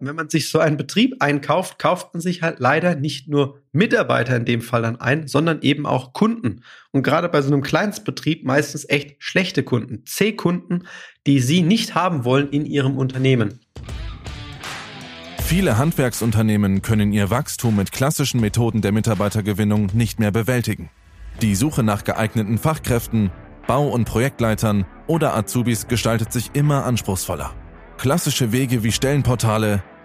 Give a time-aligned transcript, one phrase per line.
[0.00, 4.36] wenn man sich so einen Betrieb einkauft, kauft man sich halt leider nicht nur Mitarbeiter
[4.36, 6.62] in dem Fall dann ein, sondern eben auch Kunden.
[6.90, 10.84] Und gerade bei so einem Kleinstbetrieb meistens echt schlechte Kunden, C-Kunden,
[11.26, 13.60] die Sie nicht haben wollen in Ihrem Unternehmen.
[15.42, 20.90] Viele Handwerksunternehmen können ihr Wachstum mit klassischen Methoden der Mitarbeitergewinnung nicht mehr bewältigen.
[21.42, 23.30] Die Suche nach geeigneten Fachkräften,
[23.66, 27.52] Bau- und Projektleitern oder Azubis gestaltet sich immer anspruchsvoller.
[27.98, 29.82] Klassische Wege wie Stellenportale,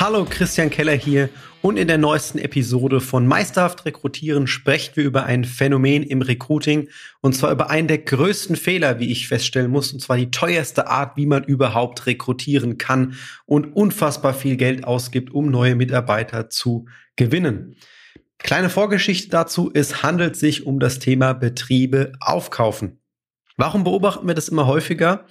[0.00, 1.28] Hallo, Christian Keller hier
[1.60, 6.88] und in der neuesten Episode von Meisterhaft Rekrutieren sprechen wir über ein Phänomen im Recruiting
[7.20, 10.86] und zwar über einen der größten Fehler, wie ich feststellen muss, und zwar die teuerste
[10.86, 13.14] Art, wie man überhaupt rekrutieren kann
[13.44, 17.74] und unfassbar viel Geld ausgibt, um neue Mitarbeiter zu gewinnen.
[18.38, 23.00] Kleine Vorgeschichte dazu, es handelt sich um das Thema Betriebe aufkaufen.
[23.56, 25.26] Warum beobachten wir das immer häufiger?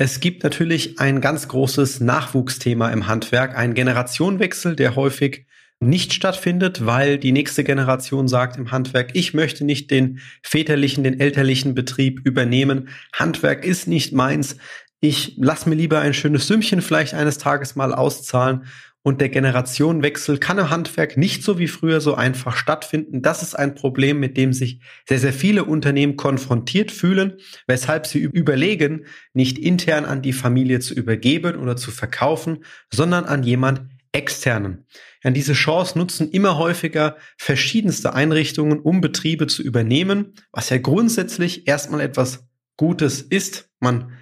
[0.00, 5.46] Es gibt natürlich ein ganz großes Nachwuchsthema im Handwerk, ein Generationenwechsel, der häufig
[5.80, 11.18] nicht stattfindet, weil die nächste Generation sagt im Handwerk, ich möchte nicht den väterlichen, den
[11.18, 12.90] elterlichen Betrieb übernehmen.
[13.12, 14.56] Handwerk ist nicht meins.
[15.00, 18.66] Ich lass mir lieber ein schönes Sümmchen vielleicht eines Tages mal auszahlen.
[19.02, 23.22] Und der Generationenwechsel kann im Handwerk nicht so wie früher so einfach stattfinden.
[23.22, 27.34] Das ist ein Problem, mit dem sich sehr, sehr viele Unternehmen konfrontiert fühlen,
[27.66, 33.44] weshalb sie überlegen, nicht intern an die Familie zu übergeben oder zu verkaufen, sondern an
[33.44, 33.82] jemand
[34.12, 34.84] externen.
[35.22, 41.66] Ja, diese Chance nutzen immer häufiger verschiedenste Einrichtungen, um Betriebe zu übernehmen, was ja grundsätzlich
[41.66, 43.70] erstmal etwas Gutes ist.
[43.80, 44.12] Man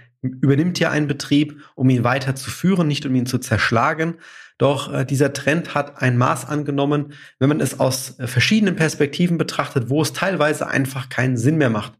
[0.41, 4.17] übernimmt ja einen Betrieb, um ihn weiter zu führen, nicht um ihn zu zerschlagen.
[4.59, 9.39] Doch äh, dieser Trend hat ein Maß angenommen, wenn man es aus äh, verschiedenen Perspektiven
[9.39, 11.93] betrachtet, wo es teilweise einfach keinen Sinn mehr macht.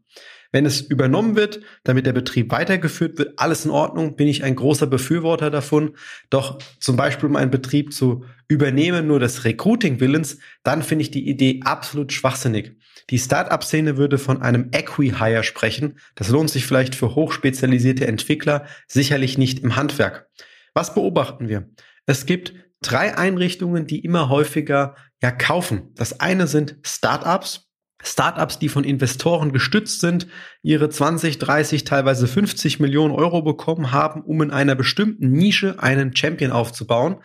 [0.51, 4.55] Wenn es übernommen wird, damit der Betrieb weitergeführt wird, alles in Ordnung, bin ich ein
[4.55, 5.95] großer Befürworter davon.
[6.29, 11.27] Doch zum Beispiel, um einen Betrieb zu übernehmen, nur des Recruiting-Willens, dann finde ich die
[11.27, 12.77] Idee absolut schwachsinnig.
[13.09, 15.99] Die Start-up-Szene würde von einem Equi-Hire sprechen.
[16.15, 20.29] Das lohnt sich vielleicht für hochspezialisierte Entwickler, sicherlich nicht im Handwerk.
[20.73, 21.69] Was beobachten wir?
[22.05, 25.91] Es gibt drei Einrichtungen, die immer häufiger ja kaufen.
[25.95, 27.67] Das eine sind Startups,
[28.03, 30.27] Startups, die von Investoren gestützt sind,
[30.61, 36.15] ihre 20, 30, teilweise 50 Millionen Euro bekommen haben, um in einer bestimmten Nische einen
[36.15, 37.17] Champion aufzubauen.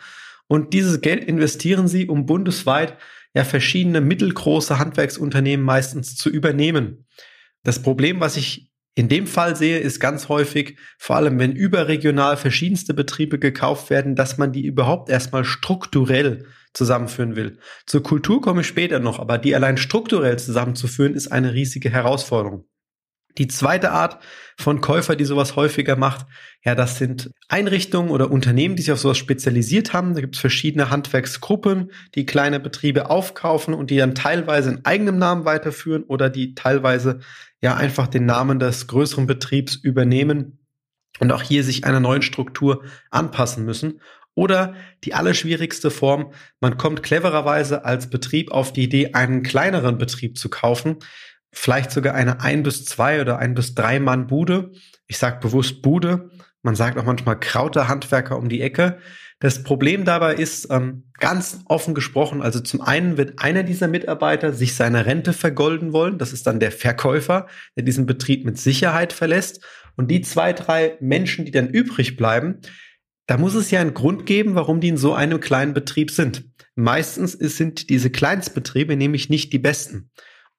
[0.47, 2.97] Und dieses Geld investieren sie, um bundesweit
[3.33, 7.05] ja verschiedene mittelgroße Handwerksunternehmen meistens zu übernehmen.
[7.63, 12.37] Das Problem, was ich in dem Fall sehe, ist ganz häufig, vor allem wenn überregional
[12.37, 17.57] verschiedenste Betriebe gekauft werden, dass man die überhaupt erstmal strukturell zusammenführen will.
[17.87, 22.65] Zur Kultur komme ich später noch, aber die allein strukturell zusammenzuführen, ist eine riesige Herausforderung.
[23.37, 24.21] Die zweite Art
[24.57, 26.25] von Käufer, die sowas häufiger macht,
[26.63, 30.13] ja, das sind Einrichtungen oder Unternehmen, die sich auf sowas spezialisiert haben.
[30.13, 35.17] Da gibt es verschiedene Handwerksgruppen, die kleine Betriebe aufkaufen und die dann teilweise in eigenem
[35.17, 37.19] Namen weiterführen oder die teilweise
[37.61, 40.59] ja einfach den Namen des größeren Betriebs übernehmen
[41.19, 43.99] und auch hier sich einer neuen Struktur anpassen müssen.
[44.35, 44.73] Oder
[45.03, 50.49] die allerschwierigste Form, man kommt clevererweise als Betrieb auf die Idee, einen kleineren Betrieb zu
[50.49, 50.97] kaufen,
[51.53, 54.71] vielleicht sogar eine ein bis zwei oder ein bis drei Mann Bude.
[55.07, 56.29] Ich sage bewusst Bude.
[56.63, 58.97] Man sagt auch manchmal krauter Handwerker um die Ecke.
[59.39, 64.53] Das Problem dabei ist, ähm, ganz offen gesprochen, also zum einen wird einer dieser Mitarbeiter
[64.53, 66.17] sich seine Rente vergolden wollen.
[66.17, 69.61] Das ist dann der Verkäufer, der diesen Betrieb mit Sicherheit verlässt.
[69.95, 72.61] Und die zwei, drei Menschen, die dann übrig bleiben,
[73.27, 76.45] da muss es ja einen Grund geben, warum die in so einem kleinen Betrieb sind.
[76.75, 80.09] Meistens sind diese Kleinstbetriebe nämlich nicht die besten.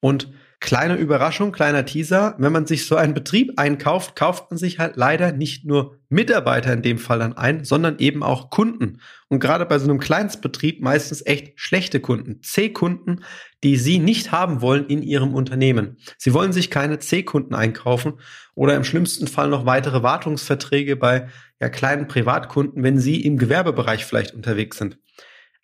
[0.00, 0.30] Und
[0.64, 2.36] Kleine Überraschung, kleiner Teaser.
[2.38, 6.72] Wenn man sich so einen Betrieb einkauft, kauft man sich halt leider nicht nur Mitarbeiter
[6.72, 9.02] in dem Fall dann ein, sondern eben auch Kunden.
[9.28, 12.40] Und gerade bei so einem Kleinstbetrieb meistens echt schlechte Kunden.
[12.40, 13.24] C-Kunden,
[13.62, 15.98] die Sie nicht haben wollen in Ihrem Unternehmen.
[16.16, 18.14] Sie wollen sich keine C-Kunden einkaufen
[18.54, 21.28] oder im schlimmsten Fall noch weitere Wartungsverträge bei
[21.60, 24.96] ja, kleinen Privatkunden, wenn Sie im Gewerbebereich vielleicht unterwegs sind.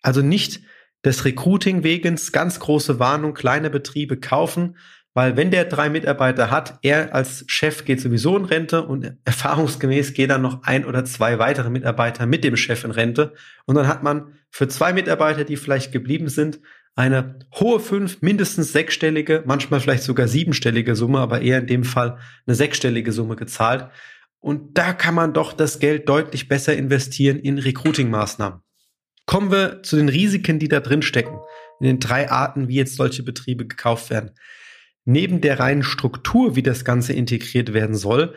[0.03, 0.61] Also nicht
[1.03, 4.77] des Recruiting wegens ganz große Warnung, kleine Betriebe kaufen,
[5.13, 10.13] weil wenn der drei Mitarbeiter hat, er als Chef geht sowieso in Rente und erfahrungsgemäß
[10.13, 13.33] gehen dann noch ein oder zwei weitere Mitarbeiter mit dem Chef in Rente
[13.65, 16.59] und dann hat man für zwei Mitarbeiter, die vielleicht geblieben sind,
[16.95, 22.19] eine hohe fünf, mindestens sechsstellige, manchmal vielleicht sogar siebenstellige Summe, aber eher in dem Fall
[22.45, 23.89] eine sechsstellige Summe gezahlt.
[24.39, 28.61] Und da kann man doch das Geld deutlich besser investieren in Recruiting-Maßnahmen.
[29.25, 31.39] Kommen wir zu den Risiken, die da drin stecken,
[31.79, 34.31] in den drei Arten, wie jetzt solche Betriebe gekauft werden.
[35.05, 38.35] Neben der reinen Struktur, wie das Ganze integriert werden soll,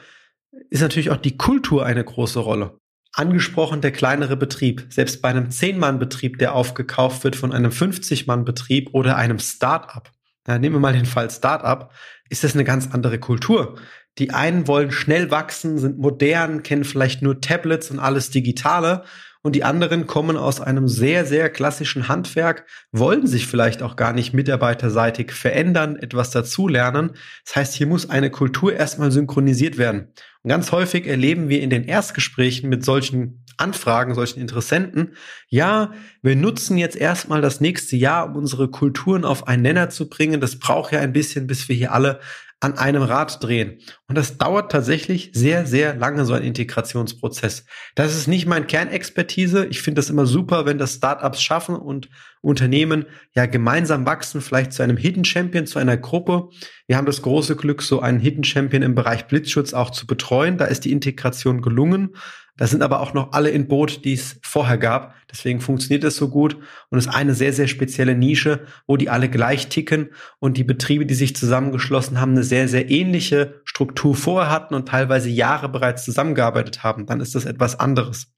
[0.70, 2.78] ist natürlich auch die Kultur eine große Rolle.
[3.12, 4.86] Angesprochen der kleinere Betrieb.
[4.88, 10.10] Selbst bei einem 10-Mann-Betrieb, der aufgekauft wird von einem 50-Mann-Betrieb oder einem Start-up.
[10.48, 11.92] Ja, nehmen wir mal den Fall Start-up,
[12.28, 13.78] ist das eine ganz andere Kultur.
[14.18, 19.04] Die einen wollen schnell wachsen, sind modern, kennen vielleicht nur Tablets und alles Digitale
[19.44, 24.14] und die anderen kommen aus einem sehr, sehr klassischen Handwerk, wollen sich vielleicht auch gar
[24.14, 27.10] nicht mitarbeiterseitig verändern, etwas dazulernen.
[27.44, 30.08] Das heißt, hier muss eine Kultur erstmal synchronisiert werden.
[30.42, 35.14] Und ganz häufig erleben wir in den Erstgesprächen mit solchen Anfragen, solchen Interessenten,
[35.48, 35.92] ja,
[36.22, 40.40] wir nutzen jetzt erstmal das nächste Jahr, um unsere Kulturen auf einen Nenner zu bringen.
[40.40, 42.18] Das braucht ja ein bisschen, bis wir hier alle
[42.60, 43.78] an einem Rad drehen.
[44.08, 47.66] Und das dauert tatsächlich sehr, sehr lange, so ein Integrationsprozess.
[47.94, 49.66] Das ist nicht mein Kernexpertise.
[49.66, 52.08] Ich finde das immer super, wenn das Startups schaffen und
[52.40, 56.48] Unternehmen ja gemeinsam wachsen, vielleicht zu einem Hidden Champion, zu einer Gruppe.
[56.86, 60.58] Wir haben das große Glück, so einen Hidden Champion im Bereich Blitzschutz auch zu betreuen.
[60.58, 62.14] Da ist die Integration gelungen.
[62.56, 65.14] Da sind aber auch noch alle in Boot, die es vorher gab.
[65.30, 66.56] Deswegen funktioniert es so gut
[66.88, 71.04] und ist eine sehr, sehr spezielle Nische, wo die alle gleich ticken und die Betriebe,
[71.04, 76.04] die sich zusammengeschlossen haben, eine sehr, sehr ähnliche Struktur vorher hatten und teilweise Jahre bereits
[76.04, 77.06] zusammengearbeitet haben.
[77.06, 78.28] Dann ist das etwas anderes.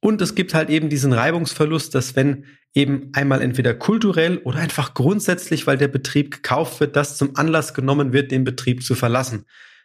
[0.00, 4.94] Und es gibt halt eben diesen Reibungsverlust, dass wenn eben einmal entweder kulturell oder einfach
[4.94, 9.44] grundsätzlich, weil der Betrieb gekauft wird, das zum Anlass genommen wird, den Betrieb zu verlassen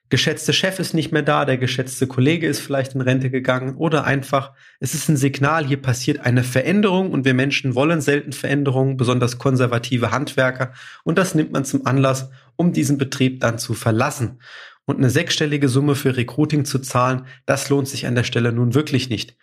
[0.09, 4.03] geschätzte Chef ist nicht mehr da, der geschätzte Kollege ist vielleicht in Rente gegangen oder
[4.03, 8.97] einfach, es ist ein Signal, hier passiert eine Veränderung und wir Menschen wollen selten Veränderungen,
[8.97, 10.73] besonders konservative Handwerker
[11.03, 14.39] und das nimmt man zum Anlass, um diesen Betrieb dann zu verlassen.
[14.85, 18.75] Und eine sechsstellige Summe für Recruiting zu zahlen, das lohnt sich an der Stelle nun
[18.75, 19.35] wirklich nicht.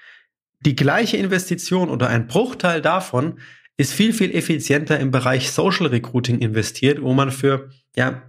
[0.61, 3.41] Die gleiche Investition oder ein Bruchteil davon
[3.77, 8.23] ist viel, viel effizienter im Bereich Social Recruiting investiert, wo man für ja,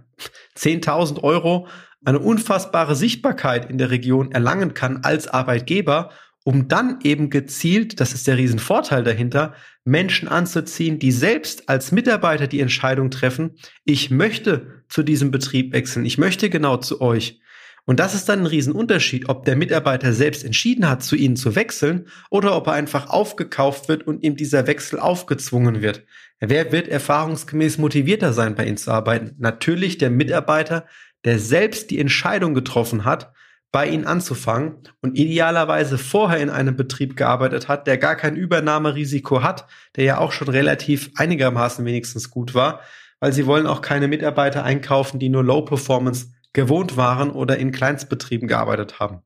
[0.56, 1.68] 10.000 Euro
[2.04, 6.10] eine unfassbare Sichtbarkeit in der Region erlangen kann als Arbeitgeber,
[6.44, 9.54] um dann eben gezielt, das ist der Riesenvorteil dahinter,
[9.84, 16.04] Menschen anzuziehen, die selbst als Mitarbeiter die Entscheidung treffen, ich möchte zu diesem Betrieb wechseln,
[16.04, 17.40] ich möchte genau zu euch.
[17.86, 21.54] Und das ist dann ein Riesenunterschied, ob der Mitarbeiter selbst entschieden hat, zu ihnen zu
[21.54, 26.04] wechseln oder ob er einfach aufgekauft wird und ihm dieser Wechsel aufgezwungen wird.
[26.40, 29.34] Wer wird erfahrungsgemäß motivierter sein, bei ihnen zu arbeiten?
[29.38, 30.86] Natürlich der Mitarbeiter,
[31.24, 33.32] der selbst die Entscheidung getroffen hat,
[33.74, 39.42] bei ihnen anzufangen und idealerweise vorher in einem Betrieb gearbeitet hat, der gar kein Übernahmerisiko
[39.42, 39.66] hat,
[39.96, 42.82] der ja auch schon relativ einigermaßen wenigstens gut war,
[43.18, 47.72] weil sie wollen auch keine Mitarbeiter einkaufen, die nur Low Performance gewohnt waren oder in
[47.72, 49.22] Kleinstbetrieben gearbeitet haben.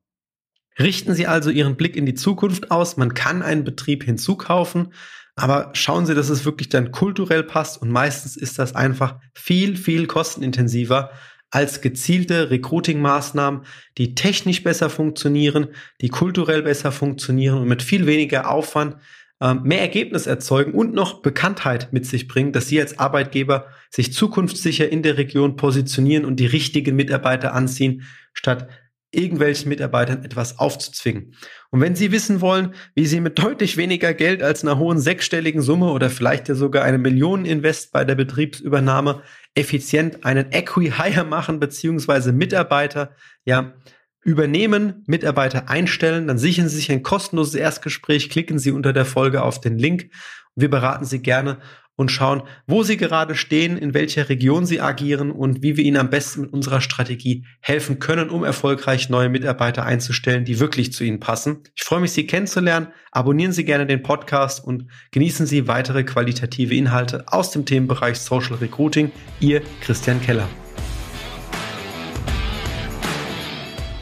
[0.79, 2.97] Richten Sie also Ihren Blick in die Zukunft aus.
[2.97, 4.93] Man kann einen Betrieb hinzukaufen,
[5.35, 9.77] aber schauen Sie, dass es wirklich dann kulturell passt und meistens ist das einfach viel,
[9.77, 11.11] viel kostenintensiver
[11.51, 13.61] als gezielte Recruiting-Maßnahmen,
[13.97, 15.69] die technisch besser funktionieren,
[16.01, 18.97] die kulturell besser funktionieren und mit viel weniger Aufwand
[19.41, 24.13] ähm, mehr Ergebnis erzeugen und noch Bekanntheit mit sich bringen, dass Sie als Arbeitgeber sich
[24.13, 28.67] zukunftssicher in der Region positionieren und die richtigen Mitarbeiter anziehen, statt
[29.11, 31.33] irgendwelchen Mitarbeitern etwas aufzuzwingen.
[31.71, 35.61] Und wenn Sie wissen wollen, wie Sie mit deutlich weniger Geld als einer hohen sechsstelligen
[35.61, 39.21] Summe oder vielleicht ja sogar eine Millioneninvest bei der Betriebsübernahme
[39.55, 43.73] effizient einen Equi-Hire machen, beziehungsweise Mitarbeiter, ja,
[44.21, 49.41] übernehmen, Mitarbeiter einstellen, dann sichern Sie sich ein kostenloses Erstgespräch, klicken Sie unter der Folge
[49.41, 50.11] auf den Link
[50.55, 51.59] und wir beraten Sie gerne
[51.99, 55.97] und schauen, wo Sie gerade stehen, in welcher Region Sie agieren und wie wir Ihnen
[55.97, 61.03] am besten mit unserer Strategie helfen können, um erfolgreich neue Mitarbeiter einzustellen, die wirklich zu
[61.03, 61.57] Ihnen passen.
[61.75, 62.87] Ich freue mich, Sie kennenzulernen.
[63.11, 68.55] Abonnieren Sie gerne den Podcast und genießen Sie weitere qualitative Inhalte aus dem Themenbereich Social
[68.55, 69.11] Recruiting.
[69.41, 70.47] Ihr Christian Keller.